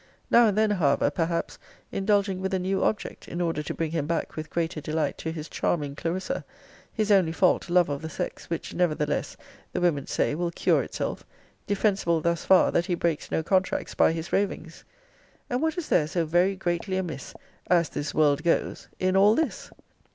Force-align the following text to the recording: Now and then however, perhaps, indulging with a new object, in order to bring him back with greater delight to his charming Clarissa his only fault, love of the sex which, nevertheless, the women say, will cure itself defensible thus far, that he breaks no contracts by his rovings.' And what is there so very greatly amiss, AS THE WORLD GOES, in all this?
Now 0.31 0.47
and 0.47 0.57
then 0.57 0.71
however, 0.71 1.11
perhaps, 1.11 1.59
indulging 1.91 2.41
with 2.41 2.55
a 2.55 2.57
new 2.57 2.83
object, 2.83 3.27
in 3.27 3.39
order 3.39 3.61
to 3.61 3.71
bring 3.75 3.91
him 3.91 4.07
back 4.07 4.35
with 4.35 4.49
greater 4.49 4.81
delight 4.81 5.15
to 5.19 5.31
his 5.31 5.47
charming 5.47 5.95
Clarissa 5.95 6.43
his 6.91 7.11
only 7.11 7.31
fault, 7.31 7.69
love 7.69 7.87
of 7.87 8.01
the 8.01 8.09
sex 8.09 8.49
which, 8.49 8.73
nevertheless, 8.73 9.37
the 9.73 9.79
women 9.79 10.07
say, 10.07 10.33
will 10.33 10.49
cure 10.49 10.81
itself 10.81 11.23
defensible 11.67 12.19
thus 12.19 12.43
far, 12.43 12.71
that 12.71 12.87
he 12.87 12.95
breaks 12.95 13.29
no 13.29 13.43
contracts 13.43 13.93
by 13.93 14.11
his 14.11 14.33
rovings.' 14.33 14.83
And 15.51 15.61
what 15.61 15.77
is 15.77 15.87
there 15.89 16.07
so 16.07 16.25
very 16.25 16.55
greatly 16.55 16.97
amiss, 16.97 17.35
AS 17.69 17.89
THE 17.89 18.11
WORLD 18.15 18.41
GOES, 18.41 18.87
in 18.99 19.15
all 19.15 19.35
this? 19.35 19.69